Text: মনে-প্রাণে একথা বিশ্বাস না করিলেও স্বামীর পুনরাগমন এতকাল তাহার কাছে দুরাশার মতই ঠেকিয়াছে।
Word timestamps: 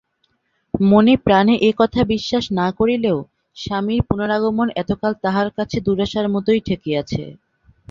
মনে-প্রাণে 0.73 1.55
একথা 1.69 2.01
বিশ্বাস 2.13 2.45
না 2.59 2.67
করিলেও 2.79 3.17
স্বামীর 3.57 4.01
পুনরাগমন 4.07 4.67
এতকাল 4.75 5.13
তাহার 5.23 5.47
কাছে 5.57 5.77
দুরাশার 5.85 6.27
মতই 6.29 6.59
ঠেকিয়াছে। 6.67 7.21